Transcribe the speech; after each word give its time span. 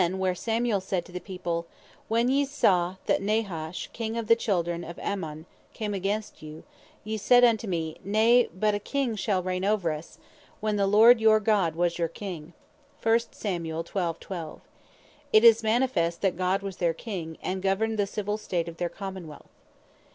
12.12.) 0.01 0.17
where 0.17 0.33
Samuel 0.33 0.81
saith 0.81 1.03
to 1.03 1.11
the 1.11 1.19
People, 1.19 1.67
"When 2.07 2.27
yee 2.27 2.43
saw 2.45 2.95
that 3.05 3.21
Nahash 3.21 3.87
King 3.93 4.17
of 4.17 4.25
the 4.25 4.35
Children 4.35 4.83
of 4.83 4.97
Ammon 4.97 5.45
came 5.75 5.93
against 5.93 6.41
you, 6.41 6.63
ye 7.03 7.17
said 7.17 7.43
unto 7.43 7.67
me, 7.67 7.97
Nay, 8.03 8.49
but 8.51 8.73
a 8.73 8.79
King 8.79 9.15
shall 9.15 9.43
reign 9.43 9.63
over 9.63 9.91
us, 9.91 10.17
when 10.59 10.75
the 10.75 10.87
Lord 10.87 11.21
your 11.21 11.39
God 11.39 11.75
was 11.75 11.99
your 11.99 12.07
King:" 12.07 12.53
It 13.05 13.73
is 15.43 15.61
manifest 15.61 16.21
that 16.21 16.35
God 16.35 16.63
was 16.63 16.77
their 16.77 16.95
King, 16.95 17.37
and 17.43 17.61
governed 17.61 17.99
the 17.99 18.07
Civill 18.07 18.39
State 18.39 18.67
of 18.67 18.77
their 18.77 18.89
Common 18.89 19.27
wealth. 19.27 19.51